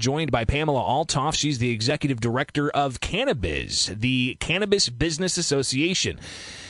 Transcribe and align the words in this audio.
joined 0.00 0.32
by 0.32 0.44
Pamela 0.44 0.80
Althoff. 0.80 1.34
She's 1.34 1.58
the 1.58 1.70
executive 1.70 2.20
director 2.20 2.70
of 2.70 3.00
Cannabiz, 3.00 3.86
the 4.00 4.36
Cannabis 4.40 4.88
Business 4.88 5.38
Association. 5.38 6.18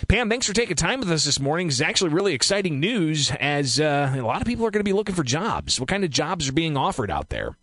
Pam, 0.08 0.28
thanks 0.28 0.46
for 0.46 0.52
taking 0.52 0.76
time 0.76 1.00
with 1.00 1.10
us 1.10 1.24
this 1.24 1.40
morning. 1.40 1.68
It's 1.68 1.80
actually 1.80 2.10
really 2.10 2.34
exciting 2.34 2.80
news 2.80 3.30
as 3.40 3.80
uh, 3.80 4.12
a 4.14 4.20
lot 4.20 4.42
of 4.42 4.46
people 4.46 4.66
are 4.66 4.70
going 4.70 4.84
to 4.84 4.88
be 4.88 4.92
looking 4.92 5.14
for 5.14 5.22
jobs. 5.22 5.80
What 5.80 5.88
kind 5.88 6.04
of 6.04 6.10
jobs 6.10 6.48
are 6.48 6.52
being 6.52 6.76
offered 6.76 7.10
out 7.10 7.30
there? 7.30 7.56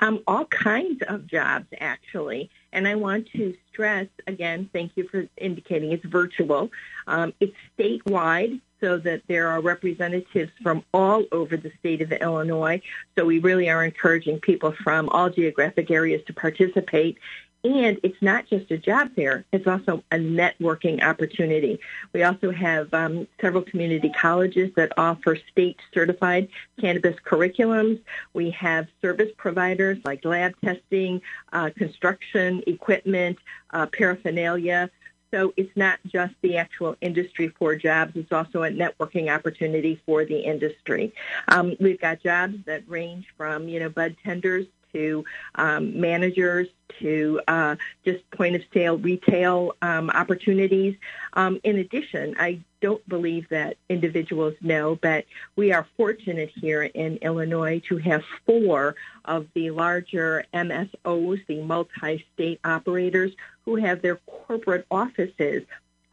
Um, 0.00 0.22
all 0.26 0.46
kinds 0.46 1.02
of 1.08 1.26
jobs, 1.26 1.66
actually. 1.78 2.50
And 2.72 2.86
I 2.86 2.94
want 2.94 3.28
to 3.32 3.54
stress 3.70 4.06
again, 4.26 4.70
thank 4.72 4.92
you 4.96 5.08
for 5.08 5.26
indicating 5.36 5.92
it's 5.92 6.04
virtual. 6.04 6.70
Um, 7.06 7.34
it's 7.40 7.56
statewide, 7.78 8.60
so 8.80 8.98
that 8.98 9.22
there 9.28 9.48
are 9.48 9.60
representatives 9.60 10.52
from 10.62 10.84
all 10.92 11.24
over 11.32 11.56
the 11.56 11.72
state 11.78 12.02
of 12.02 12.12
Illinois. 12.12 12.80
So 13.16 13.24
we 13.24 13.38
really 13.38 13.68
are 13.68 13.84
encouraging 13.84 14.40
people 14.40 14.72
from 14.82 15.08
all 15.10 15.30
geographic 15.30 15.90
areas 15.90 16.22
to 16.26 16.32
participate. 16.32 17.18
And 17.62 18.00
it's 18.02 18.20
not 18.22 18.46
just 18.46 18.70
a 18.70 18.78
job 18.78 19.14
fair, 19.14 19.44
it's 19.52 19.66
also 19.66 20.02
a 20.10 20.16
networking 20.16 21.02
opportunity. 21.02 21.78
We 22.14 22.22
also 22.22 22.50
have 22.50 22.92
um, 22.94 23.28
several 23.38 23.62
community 23.62 24.10
colleges 24.18 24.70
that 24.76 24.92
offer 24.96 25.36
state 25.50 25.78
certified 25.92 26.48
cannabis 26.80 27.16
curriculums. 27.22 28.00
We 28.32 28.50
have 28.52 28.88
service 29.02 29.30
providers 29.36 29.98
like 30.06 30.24
lab 30.24 30.54
testing, 30.64 31.20
uh, 31.52 31.68
construction 31.76 32.62
equipment, 32.66 33.36
uh, 33.72 33.86
paraphernalia. 33.86 34.90
So 35.32 35.52
it's 35.56 35.74
not 35.76 35.98
just 36.06 36.34
the 36.42 36.56
actual 36.56 36.96
industry 37.00 37.48
for 37.48 37.76
jobs, 37.76 38.12
it's 38.16 38.32
also 38.32 38.64
a 38.64 38.70
networking 38.70 39.32
opportunity 39.32 40.00
for 40.04 40.24
the 40.24 40.38
industry. 40.38 41.12
Um, 41.48 41.76
we've 41.78 42.00
got 42.00 42.22
jobs 42.22 42.56
that 42.66 42.88
range 42.88 43.26
from, 43.36 43.68
you 43.68 43.80
know, 43.80 43.88
bud 43.88 44.16
tenders 44.24 44.66
to 44.92 45.24
um, 45.54 46.00
managers 46.00 46.68
to 46.98 47.40
uh, 47.48 47.76
just 48.04 48.28
point 48.30 48.56
of 48.56 48.62
sale 48.72 48.98
retail 48.98 49.74
um, 49.82 50.10
opportunities. 50.10 50.96
Um, 51.34 51.60
in 51.62 51.78
addition, 51.78 52.34
I 52.38 52.60
don't 52.80 53.06
believe 53.08 53.48
that 53.50 53.76
individuals 53.88 54.54
know, 54.60 54.96
but 54.96 55.26
we 55.56 55.72
are 55.72 55.86
fortunate 55.96 56.50
here 56.54 56.82
in 56.82 57.16
Illinois 57.18 57.80
to 57.88 57.98
have 57.98 58.22
four 58.46 58.96
of 59.24 59.46
the 59.54 59.70
larger 59.70 60.44
MSOs, 60.54 61.46
the 61.46 61.62
multi-state 61.62 62.60
operators, 62.64 63.32
who 63.64 63.76
have 63.76 64.02
their 64.02 64.16
corporate 64.16 64.86
offices 64.90 65.62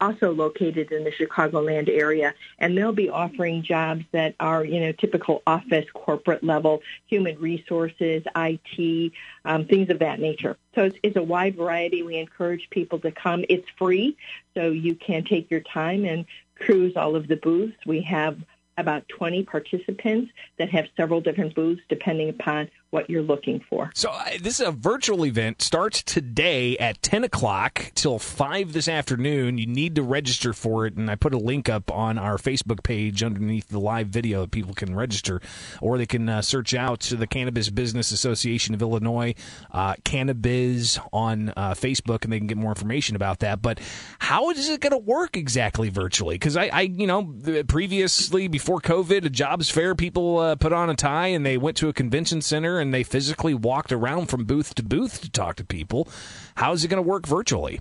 also 0.00 0.32
located 0.32 0.92
in 0.92 1.04
the 1.04 1.10
Chicagoland 1.10 1.88
area, 1.88 2.34
and 2.58 2.76
they'll 2.76 2.92
be 2.92 3.08
offering 3.08 3.62
jobs 3.62 4.04
that 4.12 4.34
are, 4.40 4.64
you 4.64 4.80
know, 4.80 4.92
typical 4.92 5.42
office 5.46 5.86
corporate 5.92 6.44
level, 6.44 6.82
human 7.06 7.38
resources, 7.38 8.22
IT, 8.36 9.12
um, 9.44 9.64
things 9.66 9.90
of 9.90 9.98
that 10.00 10.20
nature. 10.20 10.56
So 10.74 10.84
it's, 10.84 10.96
it's 11.02 11.16
a 11.16 11.22
wide 11.22 11.56
variety. 11.56 12.02
We 12.02 12.16
encourage 12.16 12.68
people 12.70 12.98
to 13.00 13.10
come. 13.10 13.44
It's 13.48 13.68
free, 13.76 14.16
so 14.54 14.70
you 14.70 14.94
can 14.94 15.24
take 15.24 15.50
your 15.50 15.60
time 15.60 16.04
and 16.04 16.24
cruise 16.54 16.96
all 16.96 17.16
of 17.16 17.28
the 17.28 17.36
booths. 17.36 17.76
We 17.86 18.02
have 18.02 18.38
about 18.76 19.08
20 19.08 19.42
participants 19.42 20.30
that 20.56 20.70
have 20.70 20.86
several 20.96 21.20
different 21.20 21.54
booths 21.54 21.82
depending 21.88 22.28
upon 22.28 22.70
what 22.90 23.10
you're 23.10 23.22
looking 23.22 23.62
for. 23.68 23.90
So 23.94 24.10
uh, 24.10 24.24
this 24.40 24.60
is 24.60 24.66
a 24.66 24.72
virtual 24.72 25.26
event. 25.26 25.60
Starts 25.60 26.02
today 26.02 26.76
at 26.78 27.02
10 27.02 27.24
o'clock 27.24 27.92
till 27.94 28.18
5 28.18 28.72
this 28.72 28.88
afternoon. 28.88 29.58
You 29.58 29.66
need 29.66 29.94
to 29.96 30.02
register 30.02 30.52
for 30.54 30.86
it, 30.86 30.96
and 30.96 31.10
I 31.10 31.14
put 31.14 31.34
a 31.34 31.38
link 31.38 31.68
up 31.68 31.90
on 31.90 32.16
our 32.18 32.36
Facebook 32.36 32.82
page 32.82 33.22
underneath 33.22 33.68
the 33.68 33.78
live 33.78 34.08
video 34.08 34.42
that 34.42 34.50
people 34.50 34.72
can 34.72 34.94
register, 34.94 35.40
or 35.82 35.98
they 35.98 36.06
can 36.06 36.28
uh, 36.28 36.40
search 36.40 36.72
out 36.72 37.00
to 37.00 37.16
the 37.16 37.26
Cannabis 37.26 37.68
Business 37.68 38.10
Association 38.10 38.74
of 38.74 38.80
Illinois, 38.80 39.34
uh, 39.70 39.94
Cannabiz 40.04 40.98
on 41.12 41.50
uh, 41.56 41.74
Facebook, 41.74 42.24
and 42.24 42.32
they 42.32 42.38
can 42.38 42.46
get 42.46 42.56
more 42.56 42.70
information 42.70 43.16
about 43.16 43.40
that. 43.40 43.60
But 43.60 43.80
how 44.18 44.50
is 44.50 44.68
it 44.68 44.80
going 44.80 44.92
to 44.92 44.98
work 44.98 45.36
exactly 45.36 45.90
virtually? 45.90 46.36
Because 46.36 46.56
I, 46.56 46.68
I, 46.72 46.80
you 46.82 47.06
know, 47.06 47.34
previously 47.68 48.48
before 48.48 48.80
COVID, 48.80 49.26
a 49.26 49.30
jobs 49.30 49.68
fair, 49.68 49.94
people 49.94 50.38
uh, 50.38 50.56
put 50.56 50.72
on 50.72 50.88
a 50.88 50.94
tie 50.94 51.28
and 51.28 51.44
they 51.44 51.58
went 51.58 51.76
to 51.78 51.88
a 51.88 51.92
convention 51.92 52.40
center 52.40 52.77
and 52.80 52.92
they 52.92 53.02
physically 53.02 53.54
walked 53.54 53.92
around 53.92 54.26
from 54.26 54.44
booth 54.44 54.74
to 54.76 54.82
booth 54.82 55.20
to 55.20 55.30
talk 55.30 55.56
to 55.56 55.64
people. 55.64 56.08
How 56.56 56.72
is 56.72 56.84
it 56.84 56.88
going 56.88 57.02
to 57.02 57.08
work 57.08 57.26
virtually? 57.26 57.80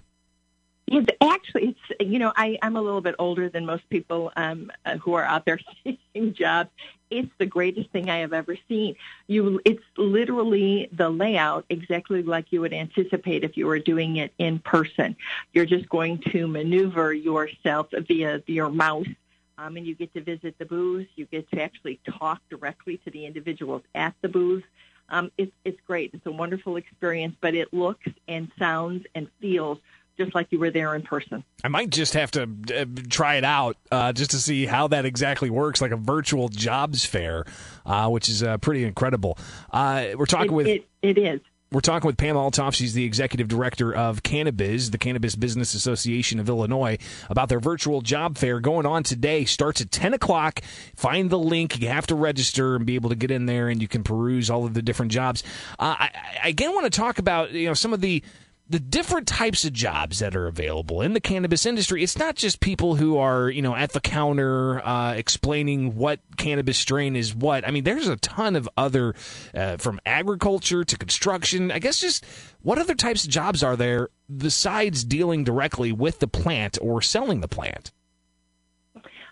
It's 0.89 1.09
actually, 1.21 1.75
it's 1.89 2.09
you 2.09 2.17
know, 2.17 2.31
I, 2.35 2.57
I'm 2.61 2.77
a 2.77 2.81
little 2.81 3.01
bit 3.01 3.15
older 3.19 3.49
than 3.49 3.65
most 3.65 3.89
people 3.89 4.31
um, 4.37 4.71
uh, 4.85 4.97
who 4.97 5.15
are 5.15 5.23
out 5.23 5.45
there 5.45 5.59
seeking 5.83 6.33
jobs. 6.33 6.69
It's 7.09 7.31
the 7.37 7.45
greatest 7.45 7.89
thing 7.91 8.09
I 8.09 8.17
have 8.19 8.33
ever 8.33 8.57
seen. 8.67 8.95
You, 9.27 9.61
it's 9.65 9.83
literally 9.97 10.89
the 10.91 11.09
layout 11.09 11.65
exactly 11.69 12.23
like 12.23 12.51
you 12.51 12.61
would 12.61 12.73
anticipate 12.73 13.43
if 13.43 13.55
you 13.55 13.65
were 13.65 13.79
doing 13.79 14.17
it 14.17 14.33
in 14.37 14.59
person. 14.59 15.15
You're 15.53 15.65
just 15.65 15.87
going 15.89 16.19
to 16.31 16.47
maneuver 16.47 17.13
yourself 17.13 17.87
via 17.91 18.41
your 18.47 18.69
mouse 18.69 19.07
um, 19.57 19.77
and 19.77 19.85
you 19.85 19.95
get 19.95 20.13
to 20.13 20.21
visit 20.21 20.55
the 20.57 20.65
booths. 20.65 21.09
You 21.15 21.25
get 21.25 21.49
to 21.51 21.61
actually 21.61 21.99
talk 22.19 22.41
directly 22.49 22.97
to 23.05 23.11
the 23.11 23.25
individuals 23.25 23.83
at 23.95 24.13
the 24.21 24.29
booths. 24.29 24.67
Um, 25.09 25.31
it's, 25.37 25.51
it's 25.63 25.79
great. 25.87 26.11
It's 26.13 26.25
a 26.25 26.31
wonderful 26.31 26.75
experience, 26.75 27.35
but 27.39 27.55
it 27.55 27.73
looks 27.73 28.07
and 28.27 28.51
sounds 28.59 29.05
and 29.15 29.27
feels 29.39 29.79
just 30.17 30.33
like 30.33 30.47
you 30.49 30.59
were 30.59 30.71
there 30.71 30.95
in 30.95 31.03
person. 31.03 31.43
I 31.63 31.67
might 31.67 31.91
just 31.91 32.13
have 32.15 32.31
to 32.31 32.49
uh, 32.75 32.85
try 33.09 33.35
it 33.35 33.43
out 33.43 33.77
uh, 33.91 34.13
just 34.13 34.31
to 34.31 34.37
see 34.37 34.65
how 34.65 34.87
that 34.87 35.05
exactly 35.05 35.49
works, 35.49 35.79
like 35.79 35.91
a 35.91 35.97
virtual 35.97 36.49
jobs 36.49 37.05
fair, 37.05 37.45
uh, 37.85 38.09
which 38.09 38.27
is 38.27 38.43
uh, 38.43 38.57
pretty 38.57 38.83
incredible. 38.83 39.37
Uh, 39.71 40.07
we're 40.15 40.25
talking 40.25 40.51
it, 40.51 40.55
with 40.55 40.67
it, 40.67 40.87
it 41.01 41.17
is. 41.17 41.39
We're 41.69 41.81
talking 41.81 42.07
with 42.07 42.15
Pam 42.15 42.35
Althoff. 42.37 42.75
She's 42.75 42.93
the 42.93 43.03
executive 43.03 43.49
director 43.49 43.93
of 43.93 44.23
Cannabiz, 44.23 44.91
the 44.91 44.97
Cannabis 44.97 45.35
Business 45.35 45.73
Association 45.73 46.39
of 46.39 46.47
Illinois, 46.47 46.97
about 47.29 47.49
their 47.49 47.59
virtual 47.59 47.99
job 47.99 48.37
fair 48.37 48.61
going 48.61 48.85
on 48.85 49.03
today. 49.03 49.43
Starts 49.43 49.81
at 49.81 49.91
10 49.91 50.13
o'clock. 50.13 50.61
Find 50.95 51.29
the 51.29 51.37
link. 51.37 51.81
You 51.81 51.89
have 51.89 52.07
to 52.07 52.15
register 52.15 52.77
and 52.77 52.85
be 52.85 52.95
able 52.95 53.09
to 53.09 53.17
get 53.17 53.31
in 53.31 53.47
there, 53.47 53.67
and 53.67 53.81
you 53.81 53.89
can 53.89 54.03
peruse 54.03 54.49
all 54.49 54.63
of 54.63 54.75
the 54.75 54.81
different 54.81 55.11
jobs. 55.11 55.43
Uh, 55.77 55.95
I, 55.99 56.11
I 56.41 56.47
again 56.47 56.73
want 56.73 56.85
to 56.85 56.97
talk 56.97 57.19
about 57.19 57.51
you 57.51 57.67
know 57.67 57.73
some 57.73 57.91
of 57.91 57.99
the 57.99 58.23
the 58.69 58.79
different 58.79 59.27
types 59.27 59.63
of 59.63 59.73
jobs 59.73 60.19
that 60.19 60.35
are 60.35 60.47
available 60.47 61.01
in 61.01 61.13
the 61.13 61.21
cannabis 61.21 61.65
industry. 61.65 62.03
It's 62.03 62.17
not 62.17 62.35
just 62.35 62.59
people 62.59 62.95
who 62.95 63.17
are, 63.17 63.49
you 63.49 63.61
know, 63.61 63.75
at 63.75 63.93
the 63.93 64.01
counter 64.01 64.85
uh, 64.85 65.13
explaining 65.13 65.95
what 65.95 66.19
cannabis 66.35 66.77
strain 66.77 67.15
is 67.15 67.33
what. 67.33 67.65
I 67.67 67.71
mean, 67.71 67.85
there's 67.85 68.07
a 68.07 68.17
ton 68.17 68.55
of 68.55 68.67
other, 68.75 69.15
uh, 69.53 69.77
from 69.77 69.99
agriculture 70.05 70.83
to 70.83 70.97
construction. 70.97 71.71
I 71.71 71.79
guess 71.79 71.99
just 71.99 72.25
what 72.61 72.77
other 72.77 72.95
types 72.95 73.23
of 73.23 73.29
jobs 73.29 73.63
are 73.63 73.77
there 73.77 74.09
besides 74.35 75.03
dealing 75.03 75.43
directly 75.43 75.91
with 75.91 76.19
the 76.19 76.27
plant 76.27 76.77
or 76.81 77.01
selling 77.01 77.41
the 77.41 77.47
plant? 77.47 77.91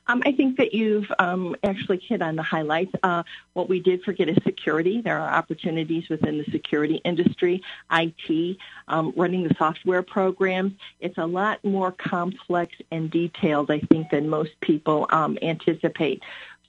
Um, 0.07 0.21
I 0.25 0.31
think 0.31 0.57
that 0.57 0.73
you've 0.73 1.11
um, 1.19 1.55
actually 1.63 1.97
hit 1.97 2.21
on 2.21 2.35
the 2.35 2.43
highlights. 2.43 2.91
Uh, 3.01 3.23
what 3.53 3.69
we 3.69 3.79
did 3.79 4.03
forget 4.03 4.29
is 4.29 4.37
security. 4.43 5.01
There 5.01 5.19
are 5.19 5.33
opportunities 5.33 6.09
within 6.09 6.37
the 6.37 6.45
security 6.51 7.01
industry, 7.03 7.63
IT, 7.91 8.57
um, 8.87 9.13
running 9.15 9.43
the 9.47 9.55
software 9.57 10.03
programs. 10.03 10.73
It's 10.99 11.17
a 11.17 11.25
lot 11.25 11.63
more 11.63 11.91
complex 11.91 12.75
and 12.91 13.09
detailed, 13.09 13.71
I 13.71 13.79
think, 13.79 14.11
than 14.11 14.29
most 14.29 14.51
people 14.61 15.07
um, 15.09 15.37
anticipate. 15.41 16.21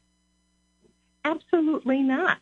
Absolutely 1.90 2.16
not. 2.16 2.38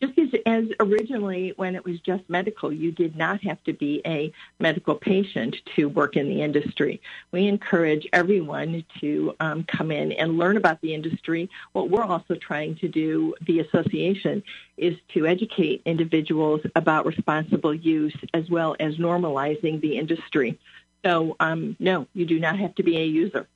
Just 0.00 0.16
as, 0.16 0.40
as 0.46 0.64
originally, 0.78 1.52
when 1.56 1.74
it 1.74 1.84
was 1.84 1.98
just 1.98 2.22
medical, 2.28 2.72
you 2.72 2.92
did 2.92 3.16
not 3.16 3.42
have 3.42 3.60
to 3.64 3.72
be 3.72 4.00
a 4.06 4.32
medical 4.60 4.94
patient 4.94 5.56
to 5.74 5.86
work 5.88 6.14
in 6.14 6.28
the 6.28 6.40
industry. 6.40 7.00
We 7.32 7.48
encourage 7.48 8.06
everyone 8.12 8.84
to 9.00 9.34
um, 9.40 9.64
come 9.64 9.90
in 9.90 10.12
and 10.12 10.38
learn 10.38 10.56
about 10.56 10.80
the 10.82 10.94
industry. 10.94 11.50
What 11.72 11.90
we're 11.90 12.04
also 12.04 12.36
trying 12.36 12.76
to 12.76 12.86
do, 12.86 13.34
the 13.44 13.58
association, 13.58 14.44
is 14.76 14.96
to 15.14 15.26
educate 15.26 15.82
individuals 15.84 16.60
about 16.76 17.04
responsible 17.04 17.74
use 17.74 18.16
as 18.32 18.48
well 18.48 18.76
as 18.78 18.94
normalizing 18.94 19.80
the 19.80 19.98
industry. 19.98 20.56
So, 21.04 21.34
um, 21.40 21.74
no, 21.80 22.06
you 22.14 22.24
do 22.24 22.38
not 22.38 22.56
have 22.60 22.76
to 22.76 22.84
be 22.84 22.98
a 22.98 23.04
user. 23.04 23.48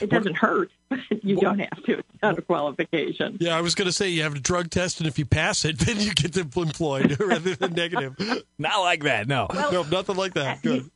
It 0.00 0.10
doesn't 0.10 0.36
hurt, 0.36 0.70
but 0.88 0.98
you 1.22 1.36
don't 1.36 1.58
have 1.58 1.82
to. 1.84 1.98
It's 1.98 2.22
not 2.22 2.38
a 2.38 2.42
qualification. 2.42 3.38
Yeah, 3.40 3.56
I 3.56 3.60
was 3.60 3.74
going 3.74 3.86
to 3.86 3.92
say 3.92 4.08
you 4.08 4.22
have 4.22 4.34
a 4.34 4.40
drug 4.40 4.70
test, 4.70 5.00
and 5.00 5.06
if 5.06 5.18
you 5.18 5.24
pass 5.24 5.64
it, 5.64 5.78
then 5.80 6.00
you 6.00 6.12
get 6.12 6.36
employed 6.36 7.18
rather 7.20 7.54
than 7.54 7.72
negative. 7.72 8.16
Not 8.58 8.80
like 8.80 9.04
that. 9.04 9.28
No, 9.28 9.46
well, 9.50 9.72
no, 9.72 9.82
nothing 9.84 10.16
like 10.16 10.34
that. 10.34 10.62
Good. 10.62 10.90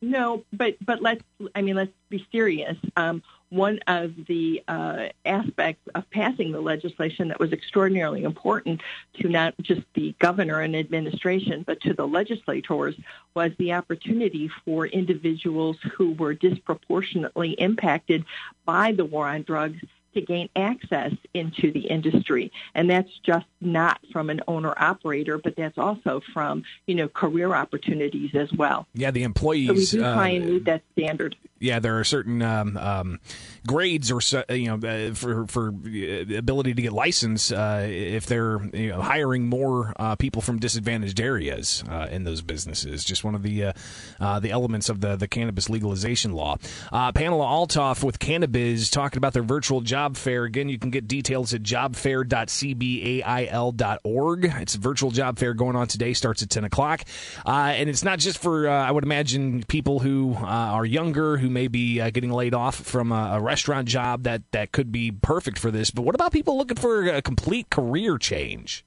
No, 0.00 0.44
but 0.52 0.76
but 0.84 1.02
let's. 1.02 1.22
I 1.54 1.62
mean, 1.62 1.76
let's 1.76 1.92
be 2.08 2.26
serious. 2.30 2.76
Um, 2.96 3.22
one 3.54 3.78
of 3.86 4.12
the 4.26 4.62
uh, 4.66 5.06
aspects 5.24 5.88
of 5.94 6.08
passing 6.10 6.50
the 6.50 6.60
legislation 6.60 7.28
that 7.28 7.38
was 7.38 7.52
extraordinarily 7.52 8.24
important 8.24 8.80
to 9.20 9.28
not 9.28 9.54
just 9.62 9.82
the 9.94 10.14
governor 10.18 10.60
and 10.60 10.74
administration, 10.74 11.62
but 11.64 11.80
to 11.82 11.94
the 11.94 12.06
legislators, 12.06 12.96
was 13.34 13.52
the 13.58 13.72
opportunity 13.72 14.50
for 14.64 14.86
individuals 14.86 15.76
who 15.96 16.12
were 16.14 16.34
disproportionately 16.34 17.52
impacted 17.52 18.24
by 18.64 18.90
the 18.90 19.04
war 19.04 19.28
on 19.28 19.42
drugs 19.42 19.80
to 20.14 20.20
gain 20.20 20.48
access 20.56 21.12
into 21.34 21.70
the 21.72 21.80
industry. 21.80 22.50
And 22.74 22.88
that's 22.88 23.10
just 23.18 23.46
not 23.60 24.00
from 24.12 24.30
an 24.30 24.40
owner 24.48 24.74
operator, 24.76 25.38
but 25.38 25.56
that's 25.56 25.76
also 25.76 26.22
from, 26.32 26.64
you 26.86 26.94
know, 26.94 27.08
career 27.08 27.54
opportunities 27.54 28.34
as 28.34 28.52
well. 28.52 28.86
Yeah, 28.94 29.10
the 29.10 29.24
employees. 29.24 29.68
So 29.68 29.74
we 29.74 29.84
do 29.86 29.98
try 30.00 30.32
uh, 30.32 30.36
and 30.36 30.46
meet 30.46 30.64
that 30.64 30.82
standard 30.92 31.36
yeah, 31.64 31.78
there 31.78 31.98
are 31.98 32.04
certain 32.04 32.42
um, 32.42 32.76
um, 32.76 33.20
grades 33.66 34.12
or 34.12 34.20
you 34.54 34.76
know 34.76 34.86
uh, 34.86 35.14
for 35.14 35.46
for 35.46 35.68
uh, 35.68 36.36
ability 36.36 36.74
to 36.74 36.82
get 36.82 36.92
licensed 36.92 37.50
uh, 37.52 37.80
if 37.82 38.26
they're 38.26 38.62
you 38.74 38.90
know, 38.90 39.00
hiring 39.00 39.48
more 39.48 39.94
uh, 39.98 40.14
people 40.16 40.42
from 40.42 40.58
disadvantaged 40.58 41.18
areas 41.20 41.82
uh, 41.88 42.08
in 42.10 42.24
those 42.24 42.42
businesses. 42.42 43.02
Just 43.04 43.24
one 43.24 43.34
of 43.34 43.42
the 43.42 43.72
uh, 44.20 44.40
the 44.40 44.50
elements 44.50 44.90
of 44.90 45.00
the 45.00 45.16
the 45.16 45.26
cannabis 45.26 45.70
legalization 45.70 46.32
law. 46.32 46.58
Pamela 46.92 47.46
Althoff 47.46 48.04
with 48.04 48.18
Cannabiz 48.18 48.90
talking 48.90 49.16
about 49.16 49.32
their 49.32 49.42
virtual 49.42 49.80
job 49.80 50.18
fair. 50.18 50.44
Again, 50.44 50.68
you 50.68 50.78
can 50.78 50.90
get 50.90 51.08
details 51.08 51.54
at 51.54 51.62
jobfair.cbail.org. 51.62 54.44
It's 54.44 54.74
a 54.74 54.78
virtual 54.78 55.10
job 55.10 55.38
fair 55.38 55.54
going 55.54 55.76
on 55.76 55.86
today. 55.86 56.12
Starts 56.12 56.42
at 56.42 56.50
ten 56.50 56.64
o'clock, 56.64 57.04
and 57.46 57.88
it's 57.88 58.04
not 58.04 58.18
just 58.18 58.36
for 58.38 58.68
I 58.68 58.90
would 58.90 59.04
imagine 59.04 59.62
people 59.62 60.00
who 60.00 60.34
are 60.34 60.84
younger 60.84 61.38
who 61.38 61.53
may 61.54 61.68
be 61.68 62.00
uh, 62.00 62.10
getting 62.10 62.30
laid 62.30 62.52
off 62.52 62.74
from 62.74 63.12
a, 63.12 63.36
a, 63.36 63.40
restaurant 63.40 63.88
job 63.88 64.24
that, 64.24 64.42
that 64.52 64.72
could 64.72 64.92
be 64.92 65.10
perfect 65.10 65.58
for 65.58 65.70
this. 65.70 65.90
But 65.90 66.02
what 66.02 66.14
about 66.14 66.32
people 66.32 66.58
looking 66.58 66.76
for 66.76 67.06
a 67.06 67.22
complete 67.22 67.70
career 67.70 68.18
change? 68.18 68.84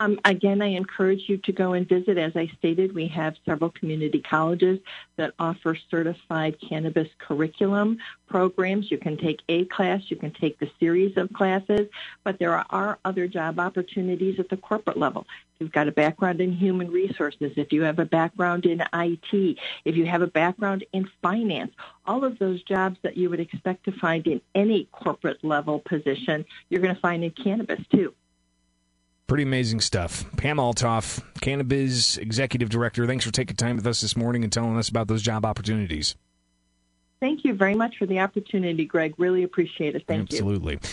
Um, 0.00 0.20
again, 0.24 0.62
I 0.62 0.68
encourage 0.68 1.28
you 1.28 1.38
to 1.38 1.52
go 1.52 1.72
and 1.72 1.88
visit. 1.88 2.18
As 2.18 2.36
I 2.36 2.46
stated, 2.58 2.94
we 2.94 3.08
have 3.08 3.34
several 3.44 3.70
community 3.70 4.20
colleges 4.20 4.78
that 5.16 5.34
offer 5.40 5.76
certified 5.90 6.56
cannabis 6.60 7.08
curriculum 7.18 7.98
programs. 8.28 8.92
You 8.92 8.98
can 8.98 9.16
take 9.16 9.40
a 9.48 9.64
class, 9.64 10.02
you 10.06 10.14
can 10.14 10.30
take 10.30 10.60
the 10.60 10.70
series 10.78 11.16
of 11.16 11.32
classes, 11.32 11.88
but 12.22 12.38
there 12.38 12.54
are 12.70 12.98
other 13.04 13.26
job 13.26 13.58
opportunities 13.58 14.38
at 14.38 14.48
the 14.48 14.56
corporate 14.56 14.98
level. 14.98 15.26
If 15.54 15.62
you've 15.62 15.72
got 15.72 15.88
a 15.88 15.92
background 15.92 16.40
in 16.40 16.52
human 16.52 16.92
resources, 16.92 17.52
if 17.56 17.72
you 17.72 17.82
have 17.82 17.98
a 17.98 18.04
background 18.04 18.66
in 18.66 18.84
IT, 18.92 19.58
if 19.84 19.96
you 19.96 20.06
have 20.06 20.22
a 20.22 20.28
background 20.28 20.84
in 20.92 21.10
finance, 21.22 21.72
all 22.06 22.24
of 22.24 22.38
those 22.38 22.62
jobs 22.62 22.98
that 23.02 23.16
you 23.16 23.30
would 23.30 23.40
expect 23.40 23.82
to 23.86 23.92
find 23.92 24.28
in 24.28 24.40
any 24.54 24.84
corporate 24.92 25.42
level 25.42 25.80
position, 25.80 26.44
you're 26.68 26.82
going 26.82 26.94
to 26.94 27.00
find 27.00 27.24
in 27.24 27.32
cannabis 27.32 27.80
too. 27.90 28.14
Pretty 29.28 29.42
amazing 29.42 29.80
stuff. 29.80 30.24
Pam 30.38 30.56
Althoff, 30.56 31.22
Cannabiz 31.42 32.16
Executive 32.16 32.70
Director, 32.70 33.06
thanks 33.06 33.26
for 33.26 33.30
taking 33.30 33.56
time 33.56 33.76
with 33.76 33.86
us 33.86 34.00
this 34.00 34.16
morning 34.16 34.42
and 34.42 34.50
telling 34.50 34.78
us 34.78 34.88
about 34.88 35.06
those 35.06 35.20
job 35.20 35.44
opportunities. 35.44 36.16
Thank 37.20 37.44
you 37.44 37.52
very 37.52 37.74
much 37.74 37.98
for 37.98 38.06
the 38.06 38.20
opportunity, 38.20 38.86
Greg. 38.86 39.14
Really 39.18 39.42
appreciate 39.42 39.94
it. 39.94 40.04
Thank 40.06 40.32
Absolutely. 40.32 40.72
you. 40.72 40.78
Absolutely. 40.78 40.90